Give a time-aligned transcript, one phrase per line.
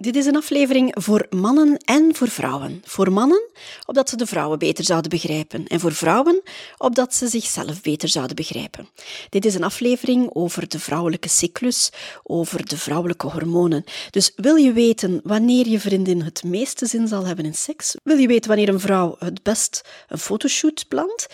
[0.00, 2.82] Dit is een aflevering voor mannen en voor vrouwen.
[2.84, 3.42] Voor mannen,
[3.86, 5.66] opdat ze de vrouwen beter zouden begrijpen.
[5.66, 6.42] En voor vrouwen,
[6.78, 8.88] opdat ze zichzelf beter zouden begrijpen.
[9.28, 11.90] Dit is een aflevering over de vrouwelijke cyclus,
[12.22, 13.84] over de vrouwelijke hormonen.
[14.10, 17.94] Dus wil je weten wanneer je vriendin het meeste zin zal hebben in seks?
[18.02, 21.26] Wil je weten wanneer een vrouw het best een fotoshoot plant?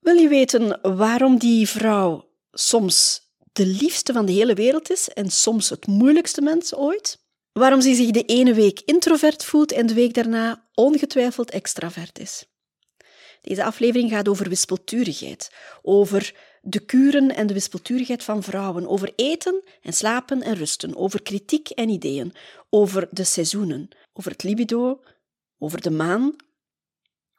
[0.00, 3.22] Wil je weten waarom die vrouw soms
[3.52, 7.22] de liefste van de hele wereld is en soms het moeilijkste mens ooit?
[7.54, 12.46] Waarom ze zich de ene week introvert voelt en de week daarna ongetwijfeld extravert is.
[13.40, 19.62] Deze aflevering gaat over wispelturigheid, over de kuren en de wispelturigheid van vrouwen, over eten
[19.82, 22.32] en slapen en rusten, over kritiek en ideeën,
[22.70, 25.00] over de seizoenen, over het libido,
[25.58, 26.36] over de maan,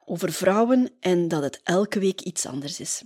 [0.06, 3.04] over vrouwen en dat het elke week iets anders is.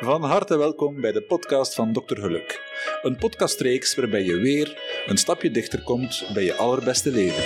[0.00, 2.14] Van harte welkom bij de podcast van Dr.
[2.14, 2.71] Geluk.
[3.02, 7.44] Een podcastreeks waarbij je weer een stapje dichter komt bij je allerbeste leven.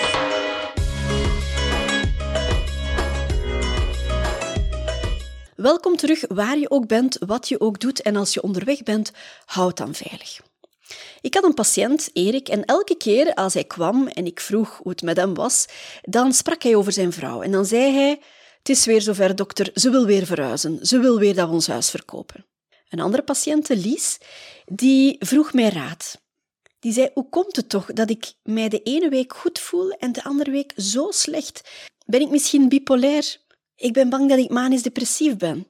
[5.56, 9.12] Welkom terug waar je ook bent, wat je ook doet en als je onderweg bent,
[9.44, 10.40] houd dan veilig.
[11.20, 14.90] Ik had een patiënt, Erik, en elke keer als hij kwam en ik vroeg hoe
[14.90, 15.66] het met hem was,
[16.02, 18.20] dan sprak hij over zijn vrouw en dan zei hij
[18.66, 19.70] het is weer zover, dokter.
[19.74, 20.86] Ze wil weer verhuizen.
[20.86, 22.44] Ze wil weer dat we ons huis verkopen.
[22.88, 24.18] Een andere patiënt, Lies,
[24.64, 26.20] die vroeg mij raad.
[26.78, 30.12] Die zei, hoe komt het toch dat ik mij de ene week goed voel en
[30.12, 31.70] de andere week zo slecht?
[32.06, 33.36] Ben ik misschien bipolair?
[33.76, 35.66] Ik ben bang dat ik manisch depressief ben.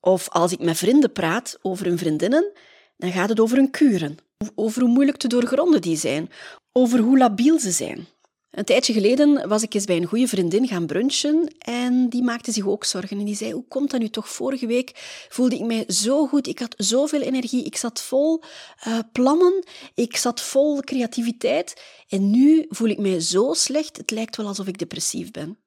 [0.00, 2.52] Of als ik met vrienden praat over hun vriendinnen,
[2.96, 4.16] dan gaat het over hun kuren.
[4.54, 6.30] Over hoe moeilijk te doorgronden die zijn.
[6.72, 8.06] Over hoe labiel ze zijn.
[8.54, 12.52] Een tijdje geleden was ik eens bij een goede vriendin gaan brunchen en die maakte
[12.52, 13.18] zich ook zorgen.
[13.18, 14.28] En die zei, hoe komt dat nu toch?
[14.28, 14.90] Vorige week
[15.28, 18.42] voelde ik mij zo goed, ik had zoveel energie, ik zat vol
[18.86, 24.36] uh, plannen, ik zat vol creativiteit en nu voel ik mij zo slecht, het lijkt
[24.36, 25.58] wel alsof ik depressief ben.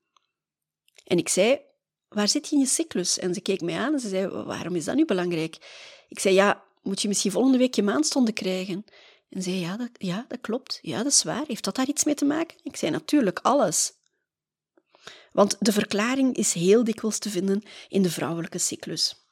[1.03, 1.59] En ik zei,
[2.07, 3.19] waar zit je in je cyclus?
[3.19, 5.57] En ze keek mij aan en ze zei, waarom is dat nu belangrijk?
[6.07, 8.85] Ik zei, ja, moet je misschien volgende week je maandstonden krijgen?
[9.29, 10.79] En zei, ja dat, ja, dat klopt.
[10.81, 11.43] Ja, dat is waar.
[11.47, 12.57] Heeft dat daar iets mee te maken?
[12.63, 13.93] Ik zei, natuurlijk, alles.
[15.31, 19.25] Want de verklaring is heel dikwijls te vinden in de vrouwelijke cyclus.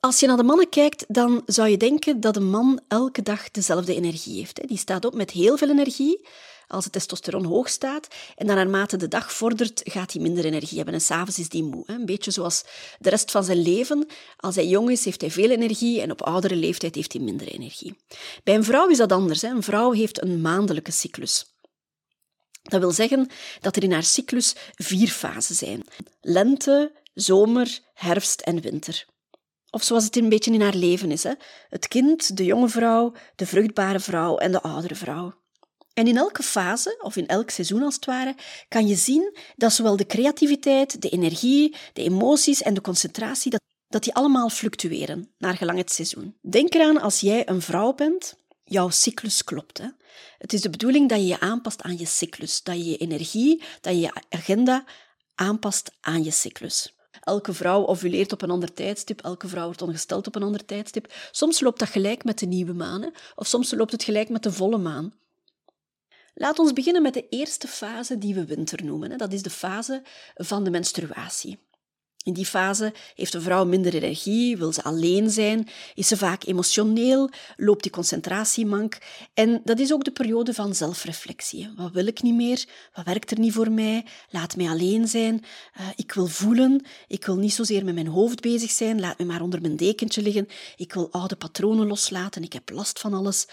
[0.00, 3.50] Als je naar de mannen kijkt, dan zou je denken dat een man elke dag
[3.50, 4.68] dezelfde energie heeft.
[4.68, 6.28] Die staat op met heel veel energie,
[6.74, 8.08] als het testosteron hoog staat.
[8.36, 10.94] En dan naarmate de dag vordert, gaat hij minder energie hebben.
[10.94, 11.84] En s'avonds is hij moe.
[11.86, 12.64] Een beetje zoals
[12.98, 14.06] de rest van zijn leven.
[14.36, 17.46] Als hij jong is, heeft hij veel energie en op oudere leeftijd heeft hij minder
[17.46, 17.96] energie.
[18.44, 19.42] Bij een vrouw is dat anders.
[19.42, 21.52] Een vrouw heeft een maandelijke cyclus.
[22.62, 23.28] Dat wil zeggen
[23.60, 25.84] dat er in haar cyclus vier fasen zijn.
[26.20, 29.06] Lente, zomer, herfst en winter.
[29.70, 31.22] Of zoals het een beetje in haar leven is.
[31.22, 31.32] Hè?
[31.68, 35.34] Het kind, de jonge vrouw, de vruchtbare vrouw en de oudere vrouw.
[35.94, 38.34] En in elke fase, of in elk seizoen als het ware,
[38.68, 43.60] kan je zien dat zowel de creativiteit, de energie, de emoties en de concentratie, dat,
[43.88, 46.36] dat die allemaal fluctueren, naar gelang het seizoen.
[46.40, 48.34] Denk eraan als jij een vrouw bent,
[48.64, 49.78] jouw cyclus klopt.
[49.78, 49.88] Hè?
[50.38, 53.62] Het is de bedoeling dat je je aanpast aan je cyclus, dat je je energie,
[53.80, 54.84] dat je je agenda
[55.34, 56.94] aanpast aan je cyclus.
[57.20, 61.12] Elke vrouw ovuleert op een ander tijdstip, elke vrouw wordt ongesteld op een ander tijdstip.
[61.30, 64.52] Soms loopt dat gelijk met de nieuwe maan, of soms loopt het gelijk met de
[64.52, 65.12] volle maan.
[66.34, 69.18] Laat ons beginnen met de eerste fase die we winter noemen.
[69.18, 70.02] Dat is de fase
[70.34, 71.58] van de menstruatie.
[72.24, 76.44] In die fase heeft een vrouw minder energie, wil ze alleen zijn, is ze vaak
[76.44, 78.98] emotioneel, loopt die concentratie mank.
[79.34, 81.72] En dat is ook de periode van zelfreflectie.
[81.76, 82.64] Wat wil ik niet meer?
[82.94, 84.06] Wat werkt er niet voor mij?
[84.30, 85.44] Laat mij alleen zijn.
[85.80, 86.84] Uh, ik wil voelen.
[87.08, 89.00] Ik wil niet zozeer met mijn hoofd bezig zijn.
[89.00, 90.48] Laat me maar onder mijn dekentje liggen.
[90.76, 92.42] Ik wil oude patronen loslaten.
[92.42, 93.46] Ik heb last van alles.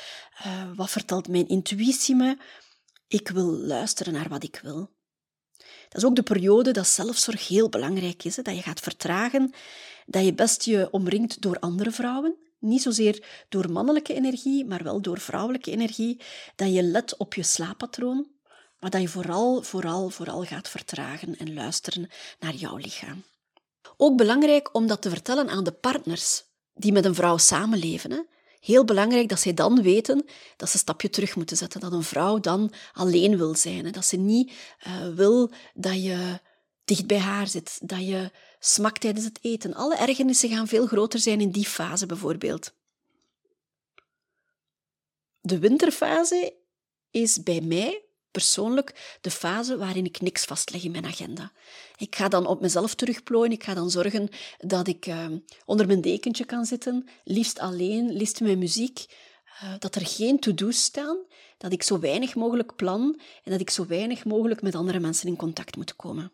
[0.46, 2.38] Uh, wat vertelt mijn intuïtie me?
[3.12, 4.90] Ik wil luisteren naar wat ik wil.
[5.58, 8.36] Dat is ook de periode dat zelfzorg heel belangrijk is.
[8.36, 8.42] Hè?
[8.42, 9.54] Dat je gaat vertragen,
[10.06, 12.36] dat je best je omringt door andere vrouwen.
[12.60, 16.22] Niet zozeer door mannelijke energie, maar wel door vrouwelijke energie.
[16.56, 18.28] Dat je let op je slaappatroon,
[18.80, 22.10] maar dat je vooral, vooral, vooral gaat vertragen en luisteren
[22.40, 23.24] naar jouw lichaam.
[23.98, 26.44] Ook belangrijk om dat te vertellen aan de partners
[26.74, 28.12] die met een vrouw samenleven.
[28.12, 28.22] Hè?
[28.62, 30.25] Heel belangrijk dat zij dan weten
[30.58, 31.80] dat ze een stapje terug moeten zetten.
[31.80, 33.86] Dat een vrouw dan alleen wil zijn.
[33.86, 33.92] Hè.
[33.92, 34.52] Dat ze niet
[34.88, 36.40] uh, wil dat je
[36.86, 39.74] dicht bij haar zit, dat je smakt tijdens het eten.
[39.74, 42.74] Alle ergernissen gaan veel groter zijn in die fase bijvoorbeeld.
[45.42, 46.54] De winterfase
[47.12, 51.51] is bij mij persoonlijk de fase waarin ik niks vastleg in mijn agenda.
[51.98, 53.51] Ik ga dan op mezelf terugplooien.
[53.51, 55.25] Ik ga dan zorgen dat ik uh,
[55.66, 59.06] onder mijn dekentje kan zitten, liefst alleen, liefst met muziek.
[59.60, 61.18] eh, dat er geen to-do's staan,
[61.57, 65.28] dat ik zo weinig mogelijk plan en dat ik zo weinig mogelijk met andere mensen
[65.28, 66.31] in contact moet komen.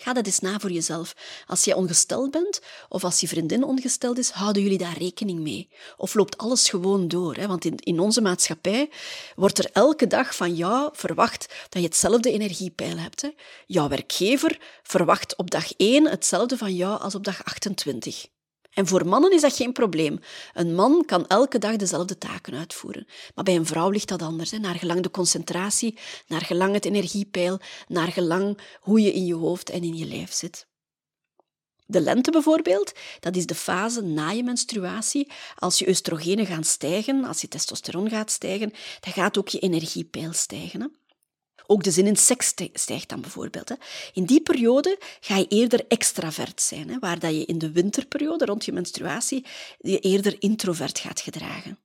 [0.00, 1.14] Ga dat eens na voor jezelf.
[1.46, 5.68] Als jij ongesteld bent of als je vriendin ongesteld is, houden jullie daar rekening mee?
[5.96, 7.34] Of loopt alles gewoon door?
[7.34, 7.46] Hè?
[7.46, 8.90] Want in, in onze maatschappij
[9.36, 13.22] wordt er elke dag van jou verwacht dat je hetzelfde energiepeil hebt.
[13.22, 13.28] Hè?
[13.66, 18.26] Jouw werkgever verwacht op dag 1 hetzelfde van jou als op dag 28.
[18.74, 20.18] En voor mannen is dat geen probleem.
[20.54, 23.06] Een man kan elke dag dezelfde taken uitvoeren.
[23.34, 24.50] Maar bij een vrouw ligt dat anders.
[24.50, 24.58] Hè?
[24.58, 29.70] Naar gelang de concentratie, naar gelang het energiepeil, naar gelang hoe je in je hoofd
[29.70, 30.66] en in je lijf zit.
[31.86, 35.30] De lente bijvoorbeeld, dat is de fase na je menstruatie.
[35.54, 40.32] Als je oestrogenen gaan stijgen, als je testosteron gaat stijgen, dan gaat ook je energiepeil
[40.32, 40.80] stijgen.
[40.80, 40.86] Hè?
[41.66, 43.68] Ook de zin in seks stijgt dan bijvoorbeeld.
[43.68, 43.74] Hè.
[44.12, 48.44] In die periode ga je eerder extravert zijn, hè, waar dat je in de winterperiode
[48.44, 49.46] rond je menstruatie
[49.78, 51.78] je eerder introvert gaat gedragen.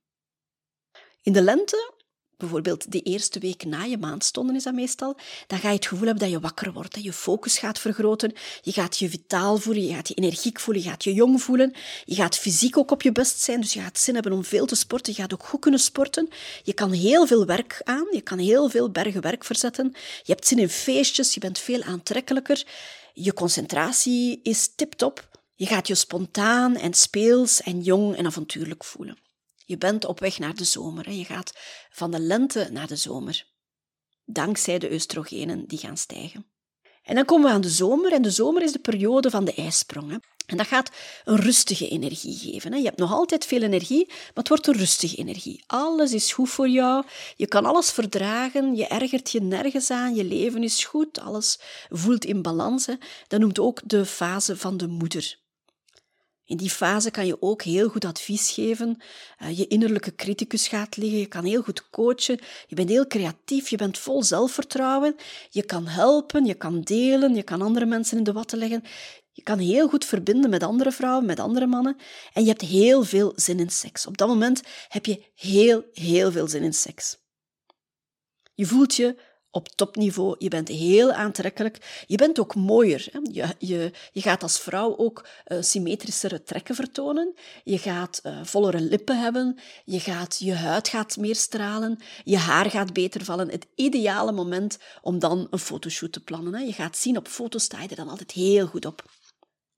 [1.22, 1.92] In de lente
[2.38, 6.06] bijvoorbeeld de eerste week na je maandstonden is dat meestal, dan ga je het gevoel
[6.06, 7.02] hebben dat je wakker wordt.
[7.02, 8.32] Je focus gaat vergroten,
[8.62, 11.72] je gaat je vitaal voelen, je gaat je energiek voelen, je gaat je jong voelen,
[12.04, 14.66] je gaat fysiek ook op je best zijn, dus je gaat zin hebben om veel
[14.66, 16.28] te sporten, je gaat ook goed kunnen sporten.
[16.62, 19.90] Je kan heel veel werk aan, je kan heel veel bergen werk verzetten,
[20.22, 22.66] je hebt zin in feestjes, je bent veel aantrekkelijker,
[23.14, 29.27] je concentratie is tip-top, je gaat je spontaan en speels en jong en avontuurlijk voelen.
[29.68, 31.10] Je bent op weg naar de zomer.
[31.10, 31.52] Je gaat
[31.90, 33.46] van de lente naar de zomer.
[34.24, 36.46] Dankzij de oestrogenen die gaan stijgen.
[37.02, 38.12] En dan komen we aan de zomer.
[38.12, 40.24] En de zomer is de periode van de ijsprong.
[40.46, 40.90] En dat gaat
[41.24, 42.78] een rustige energie geven.
[42.78, 45.64] Je hebt nog altijd veel energie, maar het wordt een rustige energie.
[45.66, 47.04] Alles is goed voor jou.
[47.36, 48.76] Je kan alles verdragen.
[48.76, 50.14] Je ergert je nergens aan.
[50.14, 51.20] Je leven is goed.
[51.20, 52.86] Alles voelt in balans.
[53.26, 55.38] Dat noemt ook de fase van de moeder.
[56.48, 59.02] In die fase kan je ook heel goed advies geven.
[59.42, 61.18] Uh, je innerlijke criticus gaat liggen.
[61.18, 62.38] Je kan heel goed coachen.
[62.66, 63.68] Je bent heel creatief.
[63.68, 65.16] Je bent vol zelfvertrouwen.
[65.50, 66.44] Je kan helpen.
[66.44, 67.34] Je kan delen.
[67.34, 68.82] Je kan andere mensen in de watten leggen.
[69.32, 71.96] Je kan heel goed verbinden met andere vrouwen, met andere mannen.
[72.32, 74.06] En je hebt heel veel zin in seks.
[74.06, 77.16] Op dat moment heb je heel, heel veel zin in seks.
[78.54, 79.16] Je voelt je
[79.50, 80.34] op topniveau.
[80.38, 82.04] Je bent heel aantrekkelijk.
[82.06, 83.08] Je bent ook mooier.
[83.32, 87.34] Je, je, je gaat als vrouw ook uh, symmetrischere trekken vertonen.
[87.64, 89.58] Je gaat uh, vollere lippen hebben.
[89.84, 91.98] Je, gaat, je huid gaat meer stralen.
[92.24, 93.50] Je haar gaat beter vallen.
[93.50, 96.54] Het ideale moment om dan een fotoshoot te plannen.
[96.54, 96.60] Hè?
[96.60, 99.04] Je gaat zien, op foto's sta je er dan altijd heel goed op.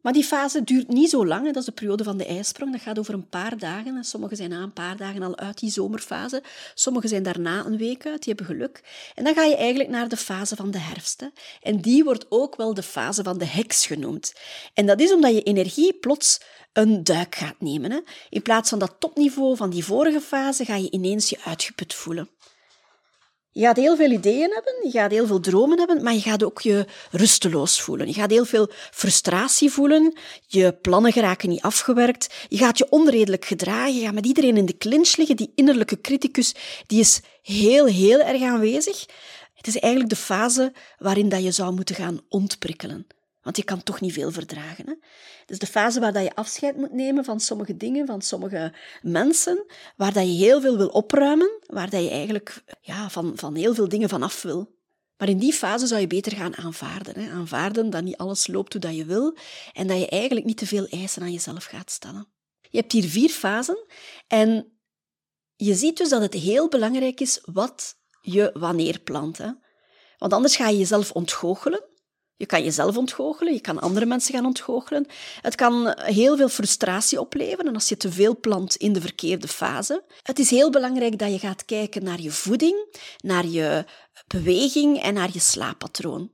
[0.02, 1.44] Maar die fase duurt niet zo lang.
[1.44, 2.72] Dat is de periode van de ijsprong.
[2.72, 4.04] Dat gaat over een paar dagen.
[4.04, 6.42] Sommigen zijn na een paar dagen al uit die zomerfase.
[6.74, 8.24] Sommigen zijn daarna een week uit.
[8.24, 8.82] Die hebben geluk.
[9.14, 11.30] En dan ga je eigenlijk naar de fase van de herfst.
[11.62, 14.34] En die wordt ook wel de fase van de heks genoemd.
[14.74, 16.40] En dat is omdat je energie plots
[16.72, 18.04] een duik gaat nemen.
[18.28, 22.28] In plaats van dat topniveau van die vorige fase ga je ineens je uitgeput voelen.
[23.52, 26.44] Je gaat heel veel ideeën hebben, je gaat heel veel dromen hebben, maar je gaat
[26.44, 28.06] ook je rusteloos voelen.
[28.06, 33.44] Je gaat heel veel frustratie voelen, je plannen geraken niet afgewerkt, je gaat je onredelijk
[33.44, 35.36] gedragen, je gaat met iedereen in de clinch liggen.
[35.36, 36.54] Die innerlijke criticus
[36.86, 39.06] die is heel, heel erg aanwezig.
[39.54, 43.06] Het is eigenlijk de fase waarin dat je zou moeten gaan ontprikkelen.
[43.42, 44.86] Want je kan toch niet veel verdragen.
[44.86, 44.94] Hè?
[45.46, 49.66] Is de fase waar dat je afscheid moet nemen van sommige dingen, van sommige mensen,
[49.96, 53.74] waar dat je heel veel wil opruimen, waar dat je eigenlijk ja, van, van heel
[53.74, 54.78] veel dingen vanaf wil.
[55.16, 57.20] Maar in die fase zou je beter gaan aanvaarden.
[57.20, 57.30] Hè?
[57.30, 59.36] Aanvaarden dat niet alles loopt hoe dat je wil
[59.72, 62.28] en dat je eigenlijk niet te veel eisen aan jezelf gaat stellen.
[62.60, 63.86] Je hebt hier vier fasen
[64.26, 64.72] en
[65.56, 69.38] je ziet dus dat het heel belangrijk is wat je wanneer plant.
[69.38, 69.50] Hè?
[70.18, 71.89] Want anders ga je jezelf ontgoochelen
[72.40, 75.06] je kan jezelf ontgoochelen, je kan andere mensen gaan ontgoochelen.
[75.40, 80.04] Het kan heel veel frustratie opleveren als je te veel plant in de verkeerde fase.
[80.22, 83.84] Het is heel belangrijk dat je gaat kijken naar je voeding, naar je
[84.26, 86.30] beweging en naar je slaappatroon.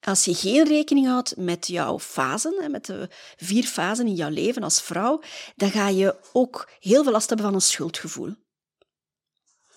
[0.00, 4.62] Als je geen rekening houdt met jouw fasen, met de vier fasen in jouw leven
[4.62, 5.20] als vrouw,
[5.56, 8.34] dan ga je ook heel veel last hebben van een schuldgevoel.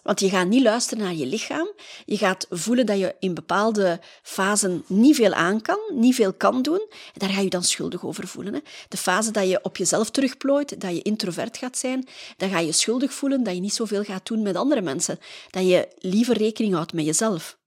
[0.06, 1.72] Want je gaat niet luisteren naar je lichaam.
[2.06, 6.62] Je gaat voelen dat je in bepaalde fasen niet veel aan kan, niet veel kan
[6.62, 6.86] doen.
[6.90, 8.54] En daar ga je dan schuldig over voelen.
[8.54, 8.60] Hè.
[8.90, 12.08] De fase dat je op jezelf terugplooit, dat je introvert gaat zijn,
[12.38, 15.20] dan ga je schuldig voelen dat je niet zoveel gaat doen met andere mensen.
[15.50, 17.58] Dat je liever rekening houdt met jezelf.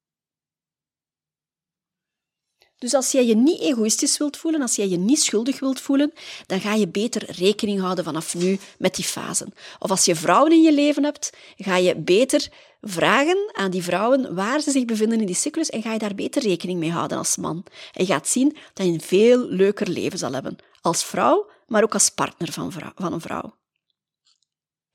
[2.78, 6.12] Dus als jij je niet egoïstisch wilt voelen, als jij je niet schuldig wilt voelen,
[6.46, 9.52] dan ga je beter rekening houden vanaf nu met die fasen.
[9.78, 12.48] Of als je vrouwen in je leven hebt, ga je beter
[12.80, 16.14] vragen aan die vrouwen waar ze zich bevinden in die cyclus en ga je daar
[16.14, 17.64] beter rekening mee houden als man.
[17.92, 20.56] En je gaat zien dat je een veel leuker leven zal hebben.
[20.80, 23.54] Als vrouw, maar ook als partner van, van een vrouw.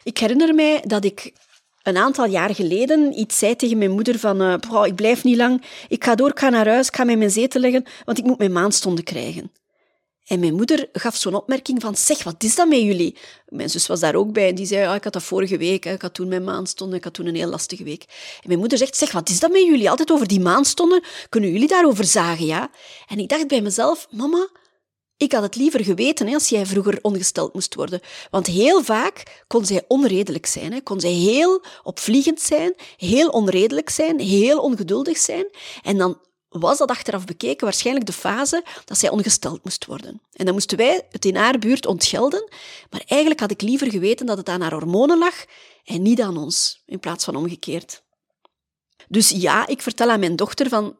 [0.03, 1.33] Ik herinner mij dat ik
[1.83, 5.63] een aantal jaar geleden iets zei tegen mijn moeder van uh, ik blijf niet lang,
[5.87, 8.23] ik ga door, ik ga naar huis, ik ga mij mijn zetel leggen, want ik
[8.23, 9.51] moet mijn maandstonden krijgen.
[10.23, 13.17] En mijn moeder gaf zo'n opmerking van, zeg, wat is dat met jullie?
[13.47, 15.85] Mijn zus was daar ook bij en die zei, ah, ik had dat vorige week,
[15.85, 18.03] ik had toen mijn maandstonden, ik had toen een heel lastige week.
[18.41, 19.89] En mijn moeder zegt, zeg, wat is dat met jullie?
[19.89, 22.69] Altijd over die maandstonden, kunnen jullie daarover zagen, ja?
[23.07, 24.49] En ik dacht bij mezelf, mama,
[25.23, 28.01] ik had het liever geweten als jij vroeger ongesteld moest worden.
[28.29, 30.83] Want heel vaak kon zij onredelijk zijn.
[30.83, 35.47] Kon zij heel opvliegend zijn, heel onredelijk zijn, heel ongeduldig zijn.
[35.81, 36.17] En dan
[36.49, 40.21] was dat achteraf bekeken waarschijnlijk de fase dat zij ongesteld moest worden.
[40.31, 42.49] En dan moesten wij het in haar buurt ontgelden,
[42.89, 45.45] maar eigenlijk had ik liever geweten dat het aan haar hormonen lag
[45.83, 48.03] en niet aan ons, in plaats van omgekeerd.
[49.07, 50.97] Dus ja, ik vertel aan mijn dochter van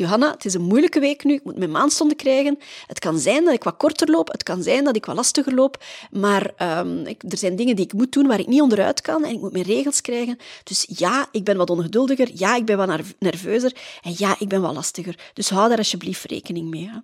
[0.00, 2.58] Johanna, het is een moeilijke week nu, ik moet mijn maandstonden krijgen.
[2.86, 5.54] Het kan zijn dat ik wat korter loop, het kan zijn dat ik wat lastiger
[5.54, 9.00] loop, maar um, ik, er zijn dingen die ik moet doen waar ik niet onderuit
[9.00, 10.38] kan en ik moet mijn regels krijgen.
[10.64, 14.60] Dus ja, ik ben wat ongeduldiger, ja, ik ben wat nerveuzer en ja, ik ben
[14.60, 15.30] wat lastiger.
[15.34, 16.88] Dus hou daar alsjeblieft rekening mee.
[16.88, 16.98] Hè.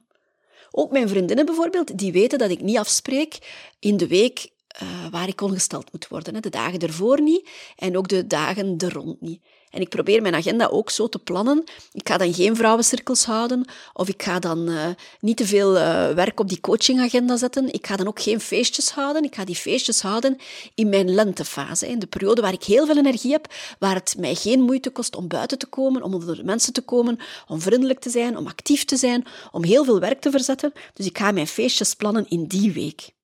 [0.70, 3.38] Ook mijn vriendinnen bijvoorbeeld, die weten dat ik niet afspreek
[3.78, 4.48] in de week
[4.82, 6.34] uh, waar ik ongesteld moet worden.
[6.34, 6.40] Hè.
[6.40, 9.40] De dagen ervoor niet en ook de dagen er rond niet.
[9.70, 11.64] En ik probeer mijn agenda ook zo te plannen.
[11.92, 14.86] Ik ga dan geen vrouwencirkels houden, of ik ga dan uh,
[15.20, 17.72] niet te veel uh, werk op die coachingagenda zetten.
[17.72, 19.24] Ik ga dan ook geen feestjes houden.
[19.24, 20.36] Ik ga die feestjes houden
[20.74, 24.34] in mijn lentefase, in de periode waar ik heel veel energie heb, waar het mij
[24.34, 28.00] geen moeite kost om buiten te komen, om onder de mensen te komen, om vriendelijk
[28.00, 30.72] te zijn, om actief te zijn, om heel veel werk te verzetten.
[30.94, 33.14] Dus ik ga mijn feestjes plannen in die week.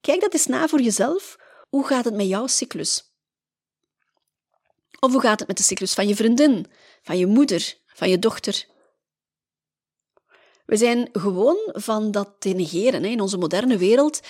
[0.00, 1.36] Kijk dat eens na voor jezelf.
[1.68, 3.13] Hoe gaat het met jouw cyclus?
[5.00, 6.66] Of hoe gaat het met de cyclus van je vriendin,
[7.02, 8.66] van je moeder, van je dochter?
[10.66, 13.04] We zijn gewoon van dat te negeren.
[13.04, 14.20] In onze moderne wereld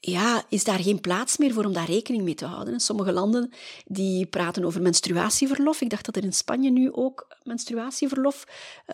[0.00, 2.80] ja, is daar geen plaats meer voor om daar rekening mee te houden.
[2.80, 3.52] Sommige landen
[3.84, 5.80] die praten over menstruatieverlof.
[5.80, 8.44] Ik dacht dat er in Spanje nu ook menstruatieverlof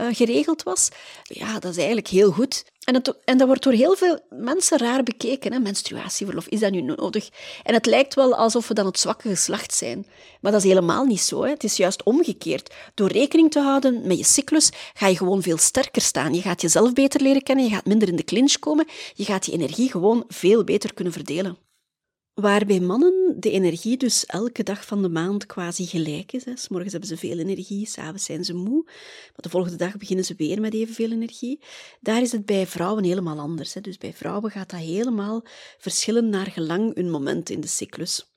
[0.01, 0.89] uh, geregeld was.
[1.23, 2.65] Ja, dat is eigenlijk heel goed.
[2.87, 5.53] En, en dat wordt door heel veel mensen raar bekeken.
[5.53, 5.59] Hè?
[5.59, 7.29] Menstruatieverlof, is dat nu nodig?
[7.63, 10.07] En het lijkt wel alsof we dan het zwakke geslacht zijn.
[10.41, 11.43] Maar dat is helemaal niet zo.
[11.43, 11.51] Hè?
[11.51, 12.75] Het is juist omgekeerd.
[12.95, 16.35] Door rekening te houden met je cyclus ga je gewoon veel sterker staan.
[16.35, 19.45] Je gaat jezelf beter leren kennen, je gaat minder in de clinch komen, je gaat
[19.45, 21.66] die energie gewoon veel beter kunnen verdelen.
[22.41, 26.69] Waar bij mannen de energie dus elke dag van de maand quasi gelijk is.
[26.69, 30.35] Morgens hebben ze veel energie, s'avonds zijn ze moe, maar de volgende dag beginnen ze
[30.37, 31.61] weer met evenveel energie.
[32.01, 33.75] Daar is het bij vrouwen helemaal anders.
[33.75, 33.81] Hè.
[33.81, 35.45] Dus bij vrouwen gaat dat helemaal
[35.79, 38.31] verschillen naar gelang hun moment in de cyclus.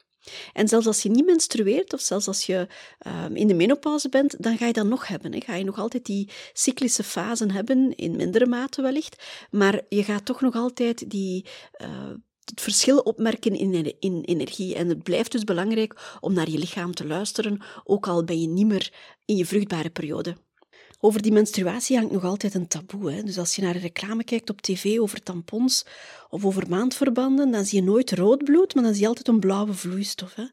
[0.53, 2.67] En zelfs als je niet menstrueert, of zelfs als je
[3.07, 5.41] uh, in de menopauze bent, dan ga je dat nog hebben.
[5.41, 10.25] Ga je nog altijd die cyclische fasen hebben, in mindere mate wellicht, maar je gaat
[10.25, 11.45] toch nog altijd die
[11.81, 12.09] uh,
[12.49, 14.75] het verschil opmerken in, in energie.
[14.75, 18.47] En het blijft dus belangrijk om naar je lichaam te luisteren, ook al ben je
[18.47, 18.93] niet meer
[19.25, 20.35] in je vruchtbare periode.
[21.01, 23.11] Over die menstruatie hangt nog altijd een taboe.
[23.11, 23.23] Hè?
[23.23, 25.85] Dus als je naar een reclame kijkt op tv over tampons
[26.29, 29.39] of over maandverbanden, dan zie je nooit rood bloed, maar dan zie je altijd een
[29.39, 30.35] blauwe vloeistof.
[30.35, 30.45] Hè?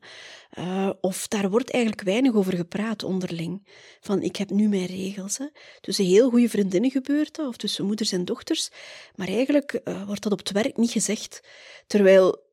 [0.59, 3.67] Uh, of daar wordt eigenlijk weinig over gepraat onderling.
[4.01, 5.39] Van ik heb nu mijn regels.
[5.39, 5.47] Hè?
[5.81, 8.71] Tussen heel goede vriendinnen gebeurt dat, of tussen moeders en dochters.
[9.15, 11.41] Maar eigenlijk uh, wordt dat op het werk niet gezegd.
[11.87, 12.46] Terwijl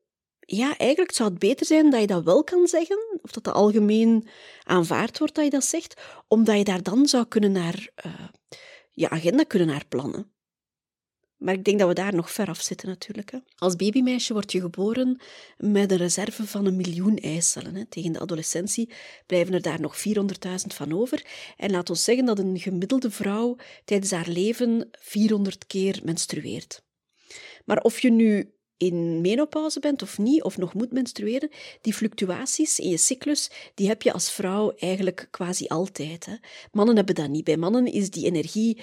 [0.46, 3.54] ja, eigenlijk zou het beter zijn dat je dat wel kan zeggen, of dat dat
[3.54, 4.28] algemeen
[4.62, 8.12] aanvaard wordt dat je dat zegt, omdat je daar dan zou kunnen naar uh,
[8.90, 10.32] je agenda kunnen naar plannen.
[11.36, 13.30] Maar ik denk dat we daar nog ver af zitten natuurlijk.
[13.30, 13.38] Hè.
[13.56, 15.20] Als babymeisje word je geboren
[15.56, 17.74] met een reserve van een miljoen eicellen.
[17.74, 17.84] Hè.
[17.84, 18.90] Tegen de adolescentie
[19.26, 21.26] blijven er daar nog 400.000 van over.
[21.56, 26.82] En laat ons zeggen dat een gemiddelde vrouw tijdens haar leven 400 keer menstrueert.
[27.64, 31.50] Maar of je nu in menopauze bent of niet, of nog moet menstrueren,
[31.80, 36.26] die fluctuaties in je cyclus, die heb je als vrouw eigenlijk quasi altijd.
[36.26, 36.34] Hè.
[36.72, 37.44] Mannen hebben dat niet.
[37.44, 38.82] Bij mannen is die energie eh,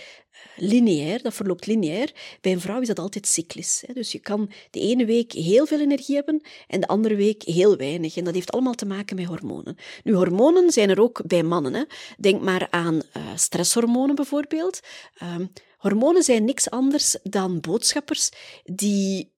[0.56, 2.12] lineair, dat verloopt lineair.
[2.42, 3.84] Bij een vrouw is dat altijd cyclisch.
[3.88, 3.94] Hè.
[3.94, 7.78] Dus je kan de ene week heel veel energie hebben en de andere week heel
[7.78, 8.18] weinig.
[8.18, 9.78] En dat heeft allemaal te maken met hormonen.
[10.04, 11.74] Nu, hormonen zijn er ook bij mannen.
[11.74, 11.84] Hè.
[12.18, 14.80] Denk maar aan uh, stresshormonen bijvoorbeeld.
[15.24, 15.36] Uh,
[15.78, 18.30] hormonen zijn niks anders dan boodschappers
[18.64, 19.32] die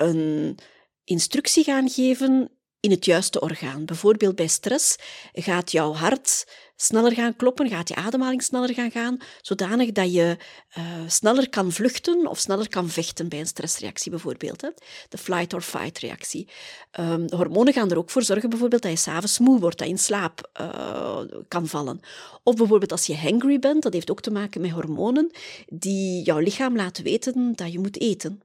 [0.00, 0.58] een
[1.04, 2.50] instructie gaan geven
[2.80, 3.84] in het juiste orgaan.
[3.84, 4.96] Bijvoorbeeld bij stress
[5.32, 10.36] gaat jouw hart sneller gaan kloppen, gaat je ademhaling sneller gaan gaan, zodanig dat je
[10.78, 14.60] uh, sneller kan vluchten of sneller kan vechten bij een stressreactie bijvoorbeeld.
[14.60, 14.68] Hè.
[15.08, 16.48] De flight or fight reactie.
[16.90, 19.92] De hormonen gaan er ook voor zorgen bijvoorbeeld dat je s'avonds moe wordt, dat je
[19.92, 22.00] in slaap uh, kan vallen.
[22.42, 25.30] Of bijvoorbeeld als je hangry bent, dat heeft ook te maken met hormonen
[25.66, 28.42] die jouw lichaam laten weten dat je moet eten.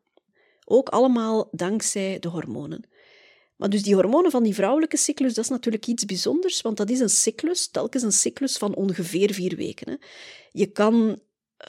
[0.73, 2.83] Ook allemaal dankzij de hormonen.
[3.55, 6.89] Maar dus die hormonen van die vrouwelijke cyclus, dat is natuurlijk iets bijzonders, want dat
[6.89, 9.89] is een cyclus, telkens een cyclus van ongeveer vier weken.
[9.89, 9.95] Hè.
[10.51, 11.19] Je kan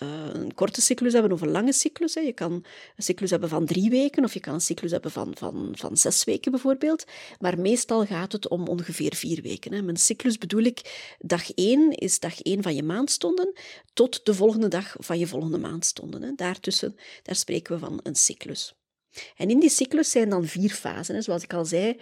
[0.03, 2.15] uh, een korte cyclus hebben of een lange cyclus.
[2.15, 2.21] Hè.
[2.21, 2.53] Je kan
[2.97, 5.97] een cyclus hebben van drie weken of je kan een cyclus hebben van, van, van
[5.97, 7.05] zes weken bijvoorbeeld.
[7.39, 9.73] Maar meestal gaat het om ongeveer vier weken.
[9.73, 9.83] Hè.
[9.83, 13.53] Mijn cyclus bedoel ik, dag één is dag één van je maandstonden
[13.93, 16.23] tot de volgende dag van je volgende maandstonden.
[16.23, 16.33] Hè.
[16.35, 18.75] Daartussen, daar spreken we van een cyclus.
[19.37, 21.23] En in die cyclus zijn dan vier fasen.
[21.23, 22.01] Zoals ik al zei,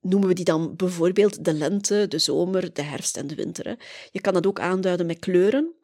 [0.00, 3.78] noemen we die dan bijvoorbeeld de lente, de zomer, de herfst en de winter.
[4.10, 5.74] Je kan dat ook aanduiden met kleuren.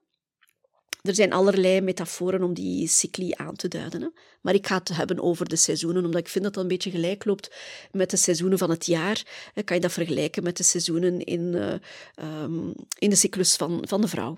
[1.02, 4.12] Er zijn allerlei metaforen om die cycli aan te duiden.
[4.40, 6.90] Maar ik ga het hebben over de seizoenen, omdat ik vind dat dat een beetje
[6.90, 7.54] gelijk loopt
[7.92, 9.23] met de seizoenen van het jaar.
[9.64, 14.00] Kan je dat vergelijken met de seizoenen in, uh, um, in de cyclus van, van
[14.00, 14.35] de vrouw.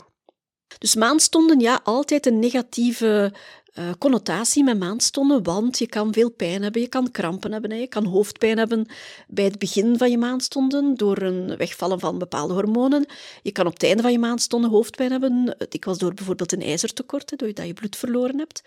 [0.79, 3.33] Dus maandstonden, ja, altijd een negatieve
[3.79, 7.87] uh, connotatie met maandstonden, want je kan veel pijn hebben, je kan krampen hebben, je
[7.87, 8.87] kan hoofdpijn hebben
[9.29, 13.07] bij het begin van je maandstonden door een wegvallen van bepaalde hormonen.
[13.43, 17.39] Je kan op het einde van je maandstonden hoofdpijn hebben, was door bijvoorbeeld een ijzertekort,
[17.39, 18.63] doordat je bloed verloren hebt.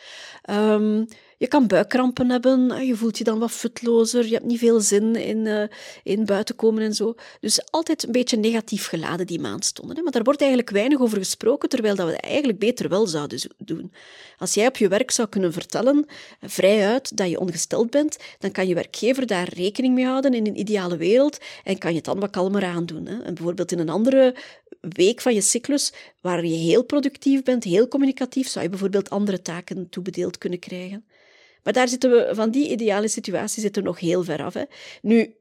[0.50, 1.08] Um,
[1.42, 5.16] je kan buikkrampen hebben, je voelt je dan wat futlozer, je hebt niet veel zin
[5.16, 5.64] in, uh,
[6.04, 7.16] in buiten komen en zo.
[7.40, 9.96] Dus altijd een beetje negatief geladen die maandstonden.
[9.96, 10.02] Hè?
[10.02, 13.40] Maar daar wordt eigenlijk weinig over gesproken, terwijl dat we het eigenlijk beter wel zouden
[13.58, 13.94] doen.
[14.38, 16.06] Als jij op je werk zou kunnen vertellen,
[16.42, 20.60] vrijuit, dat je ongesteld bent, dan kan je werkgever daar rekening mee houden in een
[20.60, 23.06] ideale wereld en kan je het dan wat kalmer aandoen.
[23.06, 23.22] Hè?
[23.22, 24.36] En bijvoorbeeld in een andere
[24.82, 29.42] week van je cyclus, waar je heel productief bent, heel communicatief, zou je bijvoorbeeld andere
[29.42, 31.06] taken toebedeeld kunnen krijgen.
[31.64, 34.54] Maar daar zitten we, van die ideale situatie zitten we nog heel ver af.
[34.54, 34.64] Hè.
[35.02, 35.36] Nu,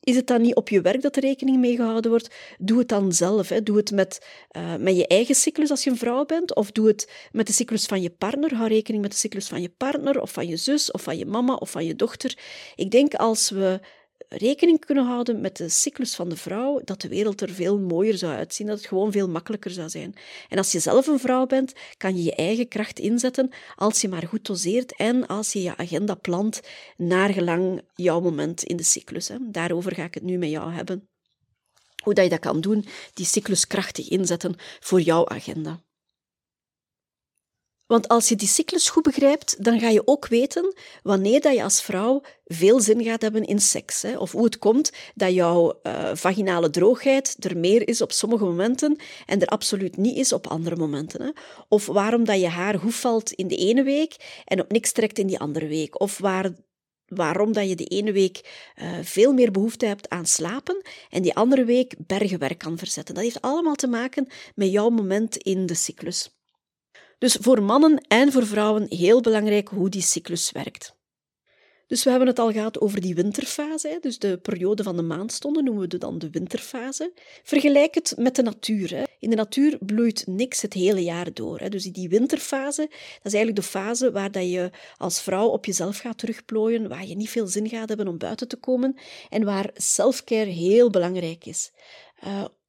[0.00, 2.34] is het dan niet op je werk dat er rekening mee gehouden wordt?
[2.58, 3.48] Doe het dan zelf.
[3.48, 3.62] Hè.
[3.62, 6.86] Doe het met, uh, met je eigen cyclus als je een vrouw bent, of doe
[6.86, 8.54] het met de cyclus van je partner.
[8.54, 11.26] Hou rekening met de cyclus van je partner, of van je zus, of van je
[11.26, 12.38] mama, of van je dochter.
[12.74, 13.80] Ik denk als we
[14.28, 18.16] rekening kunnen houden met de cyclus van de vrouw, dat de wereld er veel mooier
[18.16, 20.14] zou uitzien, dat het gewoon veel makkelijker zou zijn.
[20.48, 24.08] En als je zelf een vrouw bent, kan je je eigen kracht inzetten als je
[24.08, 26.60] maar goed doseert en als je je agenda plant
[26.96, 29.28] naar gelang jouw moment in de cyclus.
[29.28, 29.36] Hè.
[29.40, 31.08] Daarover ga ik het nu met jou hebben.
[32.02, 32.84] Hoe dat je dat kan doen,
[33.14, 35.82] die cyclus krachtig inzetten voor jouw agenda.
[37.86, 41.62] Want als je die cyclus goed begrijpt, dan ga je ook weten wanneer dat je
[41.62, 44.02] als vrouw veel zin gaat hebben in seks.
[44.02, 44.18] Hè?
[44.18, 48.96] Of hoe het komt dat jouw uh, vaginale droogheid er meer is op sommige momenten
[49.26, 51.22] en er absoluut niet is op andere momenten.
[51.22, 51.30] Hè?
[51.68, 55.18] Of waarom dat je haar goed valt in de ene week en op niks trekt
[55.18, 56.00] in die andere week.
[56.00, 56.52] Of waar
[57.06, 61.34] waarom dat je de ene week uh, veel meer behoefte hebt aan slapen en die
[61.34, 63.14] andere week bergenwerk kan verzetten.
[63.14, 66.30] Dat heeft allemaal te maken met jouw moment in de cyclus.
[67.24, 70.94] Dus voor mannen en voor vrouwen heel belangrijk hoe die cyclus werkt.
[71.86, 75.64] Dus we hebben het al gehad over die winterfase, dus de periode van de maandstonden
[75.64, 77.12] noemen we dan de winterfase.
[77.42, 79.06] Vergelijk het met de natuur.
[79.18, 81.70] In de natuur bloeit niks het hele jaar door.
[81.70, 85.98] Dus die winterfase, dat is eigenlijk de fase waar dat je als vrouw op jezelf
[85.98, 88.96] gaat terugplooien, waar je niet veel zin gaat hebben om buiten te komen
[89.28, 91.70] en waar selfcare heel belangrijk is.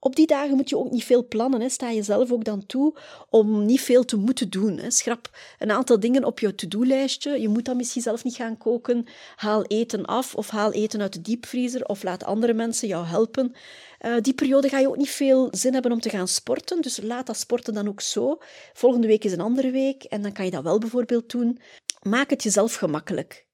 [0.06, 1.62] Op die dagen moet je ook niet veel plannen.
[1.62, 1.70] Hè.
[1.70, 2.96] Sta je zelf ook dan toe
[3.30, 4.78] om niet veel te moeten doen.
[4.78, 4.92] Hè.
[4.92, 7.42] Schrap een aantal dingen op je to-do-lijstje.
[7.42, 9.06] Je moet dan misschien zelf niet gaan koken.
[9.36, 13.56] Haal eten af of haal eten uit de diepvriezer of laat andere mensen jou helpen.
[14.02, 16.82] Uh, die periode ga je ook niet veel zin hebben om te gaan sporten.
[16.82, 18.38] Dus laat dat sporten dan ook zo.
[18.74, 21.60] Volgende week is een andere week en dan kan je dat wel bijvoorbeeld doen.
[22.02, 23.46] Maak het jezelf gemakkelijk.